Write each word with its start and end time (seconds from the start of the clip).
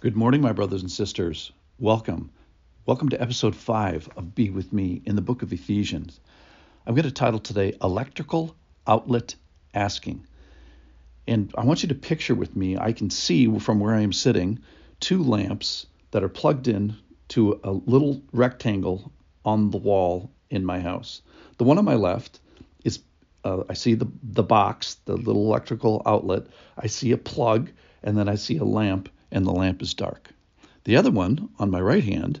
Good 0.00 0.14
morning, 0.14 0.42
my 0.42 0.52
brothers 0.52 0.82
and 0.82 0.92
sisters. 0.92 1.50
Welcome. 1.80 2.30
Welcome 2.86 3.08
to 3.08 3.20
episode 3.20 3.56
5 3.56 4.10
of 4.16 4.32
Be 4.32 4.48
With 4.48 4.72
Me 4.72 5.02
in 5.04 5.16
the 5.16 5.22
book 5.22 5.42
of 5.42 5.52
Ephesians. 5.52 6.20
I'm 6.86 6.94
going 6.94 7.02
to 7.02 7.10
title 7.10 7.40
today 7.40 7.76
Electrical 7.82 8.54
Outlet 8.86 9.34
Asking. 9.74 10.24
And 11.26 11.52
I 11.58 11.64
want 11.64 11.82
you 11.82 11.88
to 11.88 11.96
picture 11.96 12.36
with 12.36 12.54
me, 12.54 12.78
I 12.78 12.92
can 12.92 13.10
see 13.10 13.58
from 13.58 13.80
where 13.80 13.92
I 13.92 14.02
am 14.02 14.12
sitting 14.12 14.60
two 15.00 15.24
lamps 15.24 15.86
that 16.12 16.22
are 16.22 16.28
plugged 16.28 16.68
in 16.68 16.94
to 17.30 17.58
a 17.64 17.72
little 17.72 18.22
rectangle 18.32 19.10
on 19.44 19.72
the 19.72 19.78
wall 19.78 20.30
in 20.48 20.64
my 20.64 20.78
house. 20.78 21.22
The 21.56 21.64
one 21.64 21.76
on 21.76 21.84
my 21.84 21.96
left 21.96 22.38
is, 22.84 23.00
uh, 23.42 23.64
I 23.68 23.74
see 23.74 23.94
the, 23.94 24.06
the 24.22 24.44
box, 24.44 24.94
the 25.06 25.16
little 25.16 25.46
electrical 25.46 26.02
outlet. 26.06 26.44
I 26.78 26.86
see 26.86 27.10
a 27.10 27.18
plug, 27.18 27.72
and 28.04 28.16
then 28.16 28.28
I 28.28 28.36
see 28.36 28.58
a 28.58 28.64
lamp 28.64 29.08
and 29.30 29.46
the 29.46 29.52
lamp 29.52 29.82
is 29.82 29.94
dark. 29.94 30.30
The 30.84 30.96
other 30.96 31.10
one 31.10 31.50
on 31.58 31.70
my 31.70 31.80
right 31.80 32.04
hand, 32.04 32.40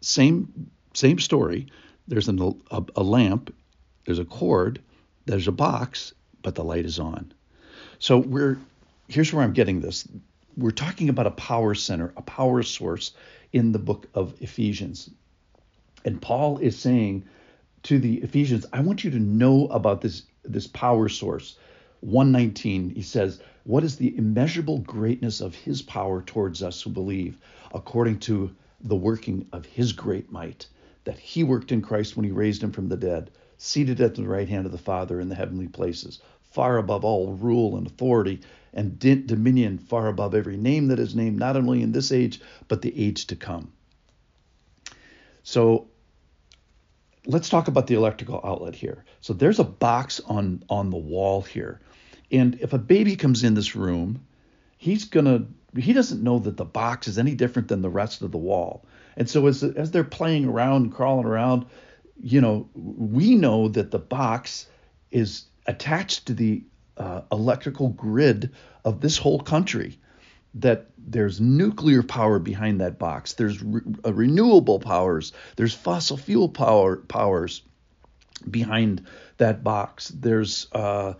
same 0.00 0.70
same 0.94 1.18
story. 1.18 1.66
There's 2.08 2.28
an, 2.28 2.40
a, 2.70 2.82
a 2.94 3.02
lamp, 3.02 3.54
there's 4.04 4.18
a 4.18 4.24
cord, 4.24 4.80
there's 5.26 5.48
a 5.48 5.52
box, 5.52 6.14
but 6.42 6.54
the 6.54 6.64
light 6.64 6.84
is 6.84 6.98
on. 6.98 7.32
So 7.98 8.18
we're 8.18 8.58
here's 9.08 9.32
where 9.32 9.44
I'm 9.44 9.52
getting 9.52 9.80
this. 9.80 10.06
We're 10.56 10.70
talking 10.70 11.08
about 11.08 11.26
a 11.26 11.32
power 11.32 11.74
center, 11.74 12.12
a 12.16 12.22
power 12.22 12.62
source 12.62 13.12
in 13.52 13.72
the 13.72 13.78
book 13.78 14.08
of 14.14 14.34
Ephesians. 14.40 15.10
And 16.04 16.20
Paul 16.20 16.58
is 16.58 16.78
saying 16.78 17.24
to 17.84 17.98
the 17.98 18.16
Ephesians, 18.18 18.64
I 18.72 18.80
want 18.80 19.04
you 19.04 19.10
to 19.10 19.18
know 19.18 19.66
about 19.68 20.00
this 20.00 20.22
this 20.44 20.66
power 20.66 21.08
source. 21.08 21.58
119, 22.00 22.90
he 22.90 23.02
says, 23.02 23.40
What 23.64 23.84
is 23.84 23.96
the 23.96 24.16
immeasurable 24.16 24.78
greatness 24.78 25.40
of 25.40 25.54
his 25.54 25.82
power 25.82 26.22
towards 26.22 26.62
us 26.62 26.82
who 26.82 26.90
believe, 26.90 27.38
according 27.72 28.20
to 28.20 28.54
the 28.80 28.96
working 28.96 29.46
of 29.52 29.66
his 29.66 29.92
great 29.92 30.30
might, 30.30 30.66
that 31.04 31.18
he 31.18 31.42
worked 31.42 31.72
in 31.72 31.82
Christ 31.82 32.16
when 32.16 32.24
he 32.24 32.30
raised 32.30 32.62
him 32.62 32.72
from 32.72 32.88
the 32.88 32.96
dead, 32.96 33.30
seated 33.58 34.00
at 34.00 34.14
the 34.14 34.24
right 34.24 34.48
hand 34.48 34.66
of 34.66 34.72
the 34.72 34.78
Father 34.78 35.20
in 35.20 35.28
the 35.28 35.34
heavenly 35.34 35.68
places, 35.68 36.20
far 36.50 36.78
above 36.78 37.04
all 37.04 37.32
rule 37.32 37.76
and 37.76 37.86
authority 37.86 38.40
and 38.74 38.98
dominion, 38.98 39.78
far 39.78 40.08
above 40.08 40.34
every 40.34 40.56
name 40.56 40.88
that 40.88 40.98
is 40.98 41.14
named, 41.14 41.38
not 41.38 41.56
only 41.56 41.82
in 41.82 41.92
this 41.92 42.12
age, 42.12 42.40
but 42.68 42.82
the 42.82 42.98
age 43.02 43.26
to 43.26 43.36
come. 43.36 43.72
So 45.42 45.88
let's 47.26 47.48
talk 47.48 47.68
about 47.68 47.86
the 47.86 47.94
electrical 47.94 48.40
outlet 48.44 48.74
here. 48.74 49.04
So 49.20 49.32
there's 49.32 49.58
a 49.58 49.64
box 49.64 50.20
on 50.26 50.62
on 50.68 50.90
the 50.90 50.96
wall 50.96 51.42
here. 51.42 51.80
And 52.30 52.58
if 52.60 52.72
a 52.72 52.78
baby 52.78 53.16
comes 53.16 53.44
in 53.44 53.54
this 53.54 53.76
room, 53.76 54.24
he's 54.78 55.04
gonna 55.04 55.46
he 55.76 55.92
doesn't 55.92 56.22
know 56.22 56.38
that 56.40 56.56
the 56.56 56.64
box 56.64 57.08
is 57.08 57.18
any 57.18 57.34
different 57.34 57.68
than 57.68 57.82
the 57.82 57.90
rest 57.90 58.22
of 58.22 58.32
the 58.32 58.38
wall. 58.38 58.84
And 59.16 59.28
so 59.28 59.46
as 59.46 59.62
as 59.62 59.90
they're 59.90 60.04
playing 60.04 60.46
around, 60.46 60.92
crawling 60.92 61.26
around, 61.26 61.66
you 62.22 62.40
know, 62.40 62.68
we 62.74 63.34
know 63.34 63.68
that 63.68 63.90
the 63.90 63.98
box 63.98 64.66
is 65.10 65.44
attached 65.66 66.26
to 66.26 66.34
the 66.34 66.64
uh, 66.96 67.22
electrical 67.30 67.88
grid 67.90 68.50
of 68.84 69.00
this 69.00 69.18
whole 69.18 69.40
country. 69.40 69.98
That 70.56 70.86
there's 70.98 71.40
nuclear 71.40 72.02
power 72.02 72.38
behind 72.38 72.80
that 72.80 72.98
box. 72.98 73.34
There's 73.34 73.62
re- 73.62 73.82
uh, 74.04 74.12
renewable 74.12 74.80
powers. 74.80 75.32
There's 75.56 75.74
fossil 75.74 76.16
fuel 76.16 76.48
power 76.48 76.96
powers 76.96 77.62
behind 78.48 79.06
that 79.38 79.62
box. 79.62 80.08
There's 80.08 80.66
uh, 80.72 81.14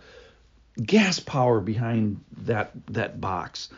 gas 0.83 1.19
power 1.19 1.59
behind 1.59 2.23
that 2.43 2.71
that 2.87 3.21
box 3.21 3.69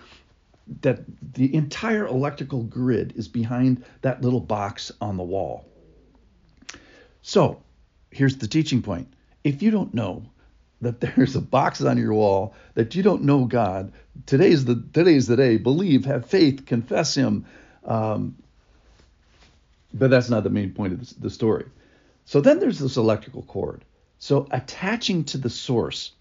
that 0.81 1.01
the 1.33 1.53
entire 1.55 2.07
electrical 2.07 2.63
grid 2.63 3.13
is 3.15 3.27
behind 3.27 3.83
that 4.01 4.21
little 4.21 4.39
box 4.39 4.91
on 5.01 5.17
the 5.17 5.23
wall. 5.23 5.65
So, 7.21 7.61
here's 8.11 8.37
the 8.37 8.47
teaching 8.47 8.81
point. 8.81 9.11
If 9.43 9.61
you 9.61 9.71
don't 9.71 9.93
know 9.93 10.23
that 10.81 10.99
there's 10.99 11.35
a 11.35 11.41
box 11.41 11.81
on 11.81 11.97
your 11.97 12.13
wall 12.13 12.53
that 12.73 12.95
you 12.95 13.03
don't 13.03 13.23
know 13.23 13.45
God, 13.45 13.91
today's 14.25 14.65
the 14.65 14.83
today's 14.93 15.27
the 15.27 15.37
day. 15.37 15.57
Believe, 15.57 16.05
have 16.05 16.25
faith, 16.25 16.65
confess 16.65 17.15
Him. 17.15 17.45
Um, 17.83 18.35
but 19.93 20.09
that's 20.09 20.29
not 20.29 20.43
the 20.43 20.49
main 20.49 20.71
point 20.73 20.93
of 20.93 21.21
the 21.21 21.29
story. 21.29 21.65
So 22.25 22.41
then 22.41 22.59
there's 22.59 22.77
this 22.77 22.97
electrical 22.97 23.41
cord. 23.41 23.83
So 24.19 24.47
attaching 24.51 25.23
to 25.25 25.37
the 25.37 25.49
source 25.49 26.11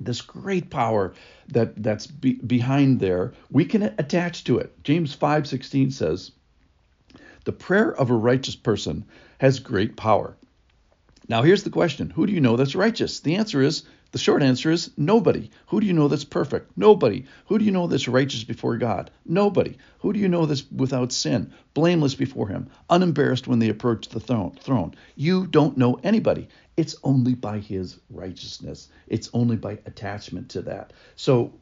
this 0.00 0.20
great 0.20 0.70
power 0.70 1.12
that 1.48 1.82
that's 1.82 2.06
be, 2.06 2.34
behind 2.34 3.00
there 3.00 3.32
we 3.50 3.64
can 3.64 3.82
attach 3.82 4.44
to 4.44 4.58
it 4.58 4.72
james 4.84 5.16
5:16 5.16 5.92
says 5.92 6.30
the 7.44 7.52
prayer 7.52 7.90
of 7.90 8.10
a 8.10 8.14
righteous 8.14 8.56
person 8.56 9.04
has 9.38 9.58
great 9.58 9.96
power 9.96 10.36
now 11.28 11.42
here's 11.42 11.62
the 11.62 11.70
question 11.70 12.10
who 12.10 12.26
do 12.26 12.32
you 12.32 12.40
know 12.40 12.56
that's 12.56 12.74
righteous 12.74 13.20
the 13.20 13.36
answer 13.36 13.62
is 13.62 13.84
the 14.10 14.18
short 14.18 14.42
answer 14.42 14.70
is 14.70 14.90
nobody. 14.96 15.50
Who 15.66 15.80
do 15.80 15.86
you 15.86 15.92
know 15.92 16.08
that's 16.08 16.24
perfect? 16.24 16.78
Nobody. 16.78 17.26
Who 17.46 17.58
do 17.58 17.64
you 17.66 17.70
know 17.70 17.86
that's 17.86 18.08
righteous 18.08 18.42
before 18.42 18.78
God? 18.78 19.10
Nobody. 19.26 19.76
Who 19.98 20.14
do 20.14 20.18
you 20.18 20.28
know 20.28 20.46
that's 20.46 20.64
without 20.72 21.12
sin, 21.12 21.52
blameless 21.74 22.14
before 22.14 22.48
Him, 22.48 22.70
unembarrassed 22.88 23.46
when 23.46 23.58
they 23.58 23.68
approach 23.68 24.08
the 24.08 24.18
throne? 24.18 24.94
You 25.14 25.46
don't 25.46 25.76
know 25.76 26.00
anybody. 26.02 26.48
It's 26.78 26.96
only 27.04 27.34
by 27.34 27.58
His 27.58 27.98
righteousness, 28.08 28.88
it's 29.08 29.28
only 29.34 29.56
by 29.56 29.72
attachment 29.84 30.48
to 30.50 30.62
that. 30.62 30.94
So 31.16 31.52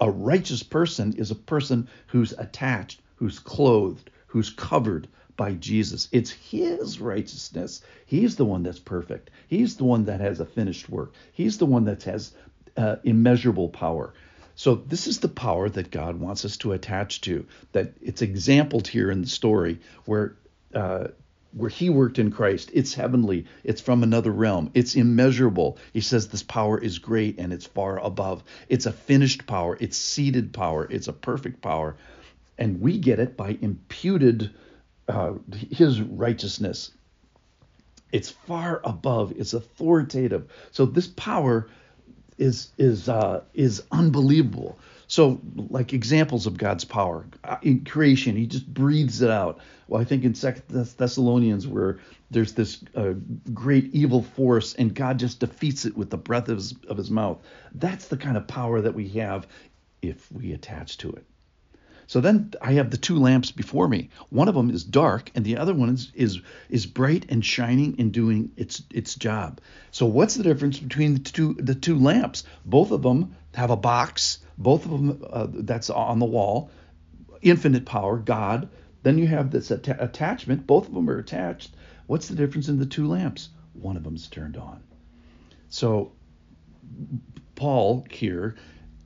a 0.00 0.08
righteous 0.08 0.62
person 0.62 1.14
is 1.14 1.32
a 1.32 1.36
person 1.36 1.88
who's 2.06 2.32
attached, 2.32 3.00
who's 3.16 3.40
clothed, 3.40 4.10
who's 4.28 4.50
covered 4.50 5.08
by 5.38 5.54
Jesus. 5.54 6.08
It's 6.12 6.30
His 6.30 7.00
righteousness. 7.00 7.80
He's 8.04 8.36
the 8.36 8.44
one 8.44 8.64
that's 8.64 8.78
perfect. 8.78 9.30
He's 9.46 9.76
the 9.76 9.84
one 9.84 10.04
that 10.04 10.20
has 10.20 10.40
a 10.40 10.44
finished 10.44 10.90
work. 10.90 11.14
He's 11.32 11.56
the 11.56 11.64
one 11.64 11.84
that 11.86 12.02
has 12.02 12.34
uh, 12.76 12.96
immeasurable 13.04 13.70
power. 13.70 14.12
So 14.56 14.74
this 14.74 15.06
is 15.06 15.20
the 15.20 15.28
power 15.28 15.70
that 15.70 15.92
God 15.92 16.16
wants 16.16 16.44
us 16.44 16.58
to 16.58 16.72
attach 16.72 17.22
to. 17.22 17.46
That 17.72 17.94
it's 18.02 18.20
exampled 18.20 18.88
here 18.88 19.10
in 19.10 19.22
the 19.22 19.28
story 19.28 19.78
where 20.04 20.36
uh, 20.74 21.08
where 21.52 21.70
He 21.70 21.88
worked 21.88 22.18
in 22.18 22.32
Christ. 22.32 22.72
It's 22.74 22.92
heavenly. 22.92 23.46
It's 23.62 23.80
from 23.80 24.02
another 24.02 24.32
realm. 24.32 24.72
It's 24.74 24.96
immeasurable. 24.96 25.78
He 25.92 26.00
says 26.00 26.28
this 26.28 26.42
power 26.42 26.76
is 26.78 26.98
great 26.98 27.38
and 27.38 27.52
it's 27.52 27.66
far 27.66 27.98
above. 27.98 28.42
It's 28.68 28.86
a 28.86 28.92
finished 28.92 29.46
power. 29.46 29.78
It's 29.80 29.96
seated 29.96 30.52
power. 30.52 30.86
It's 30.90 31.08
a 31.08 31.12
perfect 31.12 31.62
power, 31.62 31.96
and 32.58 32.80
we 32.80 32.98
get 32.98 33.20
it 33.20 33.36
by 33.36 33.56
imputed 33.60 34.50
uh, 35.08 35.34
his 35.70 36.00
righteousness. 36.00 36.90
It's 38.12 38.30
far 38.30 38.80
above. 38.84 39.32
It's 39.36 39.52
authoritative. 39.52 40.50
So 40.70 40.86
this 40.86 41.08
power 41.08 41.68
is 42.38 42.70
is 42.78 43.08
uh, 43.08 43.42
is 43.54 43.82
unbelievable. 43.90 44.78
So 45.08 45.40
like 45.56 45.92
examples 45.92 46.46
of 46.46 46.56
God's 46.58 46.84
power 46.84 47.26
uh, 47.42 47.56
in 47.62 47.84
creation, 47.84 48.36
He 48.36 48.46
just 48.46 48.72
breathes 48.72 49.22
it 49.22 49.30
out. 49.30 49.58
Well, 49.88 50.00
I 50.00 50.04
think 50.04 50.24
in 50.24 50.34
Second 50.34 50.62
Thessalonians 50.68 51.66
where 51.66 51.98
there's 52.30 52.52
this 52.52 52.82
uh, 52.94 53.14
great 53.52 53.94
evil 53.94 54.22
force 54.22 54.74
and 54.74 54.94
God 54.94 55.18
just 55.18 55.40
defeats 55.40 55.86
it 55.86 55.96
with 55.96 56.10
the 56.10 56.18
breath 56.18 56.48
of 56.48 56.58
his, 56.58 56.74
of 56.88 56.98
his 56.98 57.10
mouth. 57.10 57.38
That's 57.74 58.08
the 58.08 58.18
kind 58.18 58.36
of 58.36 58.46
power 58.46 58.82
that 58.82 58.94
we 58.94 59.08
have 59.10 59.46
if 60.02 60.30
we 60.30 60.52
attach 60.52 60.98
to 60.98 61.10
it. 61.12 61.24
So 62.08 62.22
then 62.22 62.54
I 62.62 62.72
have 62.72 62.90
the 62.90 62.96
two 62.96 63.18
lamps 63.18 63.52
before 63.52 63.86
me. 63.86 64.08
One 64.30 64.48
of 64.48 64.54
them 64.54 64.70
is 64.70 64.82
dark, 64.82 65.30
and 65.34 65.44
the 65.44 65.58
other 65.58 65.74
one 65.74 65.90
is 65.90 66.10
is, 66.14 66.40
is 66.70 66.86
bright 66.86 67.26
and 67.28 67.44
shining 67.44 67.96
and 67.98 68.10
doing 68.10 68.50
its 68.56 68.82
its 68.90 69.14
job. 69.14 69.60
So 69.90 70.06
what's 70.06 70.34
the 70.34 70.42
difference 70.42 70.78
between 70.78 71.14
the 71.14 71.20
two 71.20 71.54
the 71.54 71.74
two 71.74 71.98
lamps? 71.98 72.44
Both 72.64 72.92
of 72.92 73.02
them 73.02 73.36
have 73.54 73.70
a 73.70 73.76
box. 73.76 74.38
Both 74.56 74.86
of 74.86 74.90
them 74.90 75.22
uh, 75.30 75.46
that's 75.50 75.90
on 75.90 76.18
the 76.18 76.24
wall. 76.24 76.70
Infinite 77.42 77.84
power, 77.84 78.16
God. 78.16 78.70
Then 79.02 79.18
you 79.18 79.26
have 79.26 79.50
this 79.50 79.70
att- 79.70 80.00
attachment. 80.00 80.66
Both 80.66 80.88
of 80.88 80.94
them 80.94 81.10
are 81.10 81.18
attached. 81.18 81.74
What's 82.06 82.28
the 82.28 82.36
difference 82.36 82.68
in 82.68 82.78
the 82.78 82.86
two 82.86 83.06
lamps? 83.06 83.50
One 83.74 83.98
of 83.98 84.02
them's 84.02 84.28
turned 84.28 84.56
on. 84.56 84.82
So 85.68 86.12
Paul 87.54 88.06
here 88.10 88.56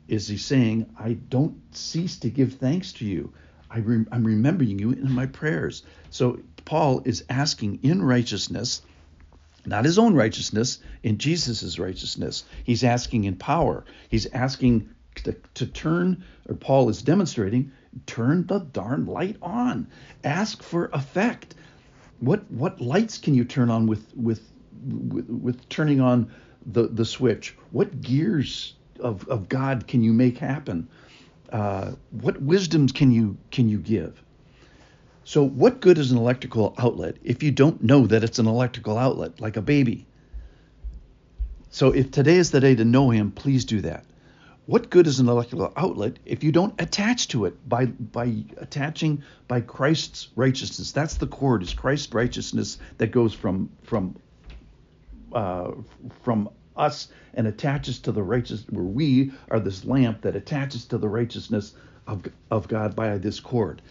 is 0.08 0.28
he 0.28 0.36
saying, 0.36 0.94
I 0.98 1.14
don't 1.14 1.56
cease 1.74 2.18
to 2.18 2.30
give 2.30 2.54
thanks 2.54 2.92
to 2.94 3.04
you. 3.04 3.32
I 3.70 3.78
am 3.78 4.24
remembering 4.24 4.78
you 4.78 4.90
in 4.90 5.10
my 5.10 5.26
prayers. 5.26 5.82
So 6.10 6.40
Paul 6.64 7.02
is 7.04 7.24
asking 7.30 7.80
in 7.82 8.02
righteousness, 8.02 8.82
not 9.64 9.84
his 9.84 9.98
own 9.98 10.14
righteousness, 10.14 10.78
in 11.02 11.18
Jesus' 11.18 11.78
righteousness. 11.78 12.44
He's 12.64 12.84
asking 12.84 13.24
in 13.24 13.36
power. 13.36 13.84
He's 14.08 14.26
asking 14.26 14.90
to, 15.24 15.36
to 15.54 15.66
turn, 15.66 16.24
or 16.48 16.54
Paul 16.54 16.88
is 16.88 17.02
demonstrating, 17.02 17.72
turn 18.06 18.46
the 18.46 18.58
darn 18.58 19.06
light 19.06 19.36
on. 19.40 19.86
Ask 20.24 20.62
for 20.62 20.90
effect. 20.92 21.54
What 22.20 22.50
what 22.50 22.80
lights 22.80 23.18
can 23.18 23.34
you 23.34 23.44
turn 23.44 23.70
on 23.70 23.86
with 23.86 24.04
with 24.16 24.42
with, 24.84 25.28
with 25.28 25.68
turning 25.68 26.00
on 26.00 26.30
the 26.66 26.88
the 26.88 27.04
switch? 27.04 27.56
What 27.70 28.00
gears 28.00 28.74
of, 29.02 29.28
of 29.28 29.48
God 29.48 29.86
can 29.86 30.02
you 30.02 30.12
make 30.12 30.38
happen? 30.38 30.88
uh, 31.52 31.92
what 32.10 32.40
wisdoms 32.40 32.92
can 32.92 33.12
you 33.12 33.36
can 33.50 33.68
you 33.68 33.78
give? 33.78 34.20
So, 35.24 35.46
what 35.46 35.80
good 35.80 35.98
is 35.98 36.10
an 36.10 36.18
electrical 36.18 36.74
outlet 36.78 37.16
if 37.22 37.42
you 37.42 37.52
don't 37.52 37.82
know 37.82 38.06
that 38.06 38.24
it's 38.24 38.38
an 38.38 38.46
electrical 38.46 38.98
outlet, 38.98 39.40
like 39.40 39.56
a 39.56 39.62
baby? 39.62 40.06
So, 41.70 41.90
if 41.92 42.10
today 42.10 42.36
is 42.36 42.50
the 42.50 42.60
day 42.60 42.74
to 42.74 42.84
know 42.84 43.10
Him, 43.10 43.30
please 43.30 43.64
do 43.64 43.82
that. 43.82 44.04
What 44.66 44.90
good 44.90 45.06
is 45.06 45.20
an 45.20 45.28
electrical 45.28 45.72
outlet 45.76 46.18
if 46.24 46.42
you 46.42 46.52
don't 46.52 46.80
attach 46.80 47.28
to 47.28 47.44
it 47.44 47.68
by 47.68 47.86
by 47.86 48.44
attaching 48.56 49.22
by 49.46 49.60
Christ's 49.60 50.28
righteousness? 50.34 50.92
That's 50.92 51.18
the 51.18 51.26
cord. 51.26 51.62
Is 51.62 51.74
Christ's 51.74 52.12
righteousness 52.14 52.78
that 52.98 53.08
goes 53.08 53.34
from 53.34 53.68
from 53.82 54.16
uh, 55.34 55.72
from 56.22 56.48
us 56.76 57.08
and 57.34 57.46
attaches 57.46 57.98
to 58.00 58.12
the 58.12 58.22
righteous, 58.22 58.64
where 58.70 58.84
we 58.84 59.32
are 59.50 59.60
this 59.60 59.84
lamp 59.84 60.22
that 60.22 60.36
attaches 60.36 60.84
to 60.86 60.98
the 60.98 61.08
righteousness 61.08 61.74
of, 62.06 62.24
of 62.50 62.68
God 62.68 62.96
by 62.96 63.18
this 63.18 63.40
cord. 63.40 63.82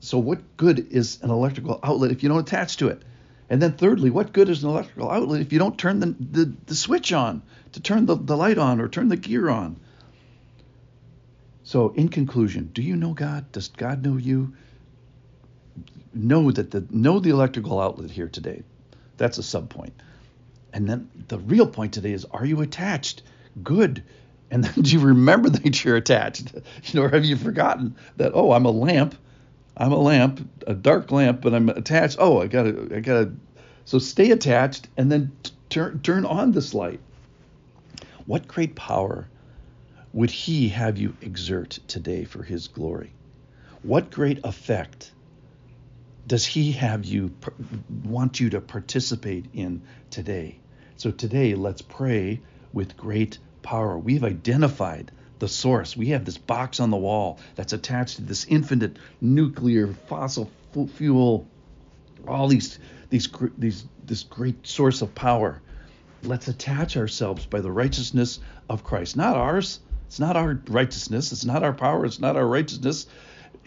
So, 0.00 0.18
what 0.18 0.56
good 0.56 0.92
is 0.92 1.18
an 1.22 1.30
electrical 1.30 1.80
outlet 1.82 2.12
if 2.12 2.22
you 2.22 2.28
don't 2.28 2.40
attach 2.40 2.76
to 2.78 2.88
it? 2.88 3.02
And 3.50 3.60
then, 3.62 3.72
thirdly, 3.72 4.10
what 4.10 4.32
good 4.32 4.48
is 4.48 4.62
an 4.62 4.70
electrical 4.70 5.10
outlet 5.10 5.40
if 5.40 5.52
you 5.52 5.58
don't 5.58 5.78
turn 5.78 6.00
the, 6.00 6.14
the, 6.20 6.52
the 6.66 6.74
switch 6.74 7.12
on 7.12 7.42
to 7.72 7.80
turn 7.80 8.06
the, 8.06 8.14
the 8.14 8.36
light 8.36 8.58
on 8.58 8.80
or 8.80 8.88
turn 8.88 9.08
the 9.08 9.16
gear 9.16 9.48
on? 9.48 9.76
So, 11.64 11.90
in 11.90 12.08
conclusion, 12.08 12.70
do 12.72 12.82
you 12.82 12.96
know 12.96 13.12
God? 13.12 13.50
Does 13.52 13.68
God 13.68 14.04
know 14.04 14.16
you? 14.16 14.54
Know 16.14 16.50
that 16.50 16.70
the 16.70 16.86
know 16.90 17.20
the 17.20 17.30
electrical 17.30 17.80
outlet 17.80 18.10
here 18.10 18.28
today. 18.28 18.62
That's 19.16 19.38
a 19.38 19.42
sub 19.42 19.68
point. 19.68 19.92
And 20.72 20.88
then 20.88 21.10
the 21.28 21.38
real 21.38 21.66
point 21.66 21.92
today 21.92 22.12
is 22.12 22.24
are 22.26 22.44
you 22.44 22.60
attached? 22.60 23.22
Good. 23.62 24.02
And 24.50 24.64
then 24.64 24.72
do 24.82 24.90
you 24.90 25.00
remember 25.00 25.48
that 25.50 25.84
you're 25.84 25.96
attached? 25.96 26.52
You 26.84 27.00
know, 27.00 27.06
or 27.06 27.08
have 27.10 27.24
you 27.24 27.36
forgotten 27.36 27.96
that, 28.16 28.32
oh, 28.34 28.52
I'm 28.52 28.64
a 28.64 28.70
lamp. 28.70 29.14
I'm 29.76 29.92
a 29.92 29.98
lamp, 29.98 30.48
a 30.66 30.74
dark 30.74 31.12
lamp, 31.12 31.40
but 31.40 31.54
I'm 31.54 31.68
attached. 31.68 32.16
Oh, 32.18 32.40
I 32.40 32.46
gotta, 32.48 32.88
I 32.94 33.00
gotta. 33.00 33.32
So 33.84 33.98
stay 33.98 34.32
attached 34.32 34.88
and 34.96 35.10
then 35.10 35.32
turn 35.68 36.00
turn 36.00 36.24
on 36.24 36.52
this 36.52 36.74
light. 36.74 37.00
What 38.26 38.48
great 38.48 38.74
power 38.74 39.28
would 40.12 40.30
He 40.30 40.68
have 40.70 40.98
you 40.98 41.16
exert 41.20 41.78
today 41.86 42.24
for 42.24 42.42
His 42.42 42.66
glory? 42.66 43.12
What 43.82 44.10
great 44.10 44.40
effect 44.44 44.97
does 46.28 46.44
he 46.44 46.72
have 46.72 47.06
you 47.06 47.34
want 48.04 48.38
you 48.38 48.50
to 48.50 48.60
participate 48.60 49.46
in 49.54 49.82
today? 50.10 50.60
So 50.96 51.10
today, 51.10 51.54
let's 51.54 51.82
pray 51.82 52.40
with 52.72 52.96
great 52.96 53.38
power. 53.62 53.98
We've 53.98 54.22
identified 54.22 55.10
the 55.38 55.48
source. 55.48 55.96
We 55.96 56.08
have 56.08 56.26
this 56.26 56.36
box 56.36 56.80
on 56.80 56.90
the 56.90 56.96
wall 56.98 57.38
that's 57.54 57.72
attached 57.72 58.16
to 58.16 58.22
this 58.22 58.44
infinite 58.44 58.98
nuclear 59.22 59.86
fossil 60.08 60.50
fuel, 60.94 61.46
all 62.26 62.48
these 62.48 62.78
these 63.08 63.28
these 63.56 63.84
this 64.04 64.22
great 64.22 64.66
source 64.66 65.00
of 65.00 65.14
power. 65.14 65.62
Let's 66.22 66.48
attach 66.48 66.96
ourselves 66.96 67.46
by 67.46 67.60
the 67.60 67.72
righteousness 67.72 68.40
of 68.68 68.84
Christ, 68.84 69.16
not 69.16 69.36
ours. 69.36 69.80
It's 70.08 70.18
not 70.18 70.36
our 70.36 70.60
righteousness. 70.68 71.32
It's 71.32 71.44
not 71.44 71.62
our 71.62 71.72
power. 71.72 72.04
It's 72.04 72.20
not 72.20 72.36
our 72.36 72.46
righteousness. 72.46 73.06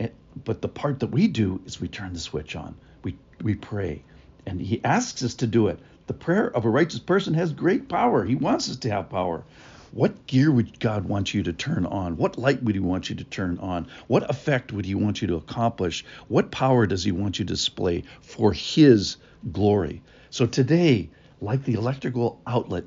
Eh, 0.01 0.07
but 0.43 0.61
the 0.61 0.67
part 0.67 0.99
that 0.99 1.07
we 1.07 1.27
do 1.27 1.61
is 1.65 1.79
we 1.79 1.87
turn 1.87 2.13
the 2.13 2.19
switch 2.19 2.55
on. 2.55 2.75
We 3.03 3.15
we 3.43 3.53
pray, 3.55 4.03
and 4.45 4.59
He 4.59 4.83
asks 4.83 5.23
us 5.23 5.35
to 5.35 5.47
do 5.47 5.67
it. 5.67 5.79
The 6.07 6.13
prayer 6.13 6.47
of 6.55 6.65
a 6.65 6.69
righteous 6.69 6.99
person 6.99 7.35
has 7.35 7.53
great 7.53 7.87
power. 7.87 8.25
He 8.25 8.35
wants 8.35 8.69
us 8.69 8.77
to 8.77 8.89
have 8.89 9.09
power. 9.09 9.43
What 9.91 10.25
gear 10.25 10.49
would 10.51 10.79
God 10.79 11.05
want 11.05 11.33
you 11.33 11.43
to 11.43 11.53
turn 11.53 11.85
on? 11.85 12.17
What 12.17 12.39
light 12.39 12.63
would 12.63 12.75
He 12.75 12.79
want 12.79 13.09
you 13.09 13.15
to 13.17 13.23
turn 13.25 13.59
on? 13.59 13.87
What 14.07 14.29
effect 14.29 14.71
would 14.71 14.85
He 14.85 14.95
want 14.95 15.21
you 15.21 15.27
to 15.27 15.35
accomplish? 15.35 16.03
What 16.29 16.49
power 16.49 16.87
does 16.87 17.03
He 17.03 17.11
want 17.11 17.37
you 17.37 17.45
to 17.45 17.53
display 17.53 18.03
for 18.21 18.53
His 18.53 19.17
glory? 19.51 20.01
So 20.29 20.47
today, 20.47 21.09
like 21.41 21.63
the 21.63 21.73
electrical 21.73 22.41
outlet, 22.47 22.85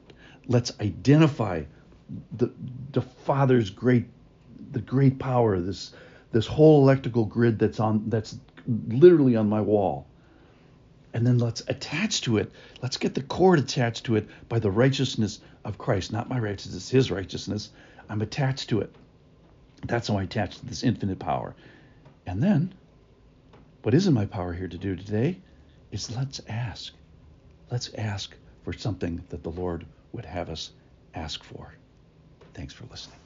let's 0.48 0.72
identify 0.80 1.64
the 2.36 2.50
the 2.92 3.02
Father's 3.02 3.70
great 3.70 4.06
the 4.72 4.80
great 4.80 5.18
power, 5.18 5.60
this 5.60 5.92
this 6.34 6.46
whole 6.48 6.82
electrical 6.82 7.24
grid 7.24 7.60
that's 7.60 7.78
on 7.78 8.10
that's 8.10 8.36
literally 8.66 9.36
on 9.36 9.48
my 9.48 9.60
wall. 9.60 10.04
And 11.14 11.24
then 11.24 11.38
let's 11.38 11.62
attach 11.68 12.22
to 12.22 12.38
it. 12.38 12.50
Let's 12.82 12.96
get 12.96 13.14
the 13.14 13.22
cord 13.22 13.60
attached 13.60 14.06
to 14.06 14.16
it 14.16 14.28
by 14.48 14.58
the 14.58 14.70
righteousness 14.70 15.38
of 15.64 15.78
Christ, 15.78 16.12
not 16.12 16.28
my 16.28 16.40
righteousness, 16.40 16.90
his 16.90 17.08
righteousness. 17.08 17.70
I'm 18.08 18.20
attached 18.20 18.68
to 18.70 18.80
it. 18.80 18.92
That's 19.86 20.08
how 20.08 20.16
I 20.16 20.24
attach 20.24 20.58
to 20.58 20.66
this 20.66 20.82
infinite 20.82 21.20
power. 21.20 21.54
And 22.26 22.42
then, 22.42 22.74
what 23.82 23.94
is 23.94 24.08
in 24.08 24.14
my 24.14 24.26
power 24.26 24.52
here 24.52 24.66
to 24.66 24.78
do 24.78 24.96
today 24.96 25.38
is 25.92 26.16
let's 26.16 26.40
ask. 26.48 26.92
Let's 27.70 27.94
ask 27.94 28.34
for 28.64 28.72
something 28.72 29.22
that 29.28 29.44
the 29.44 29.50
Lord 29.50 29.86
would 30.12 30.24
have 30.24 30.50
us 30.50 30.72
ask 31.14 31.44
for. 31.44 31.74
Thanks 32.54 32.74
for 32.74 32.86
listening. 32.90 33.23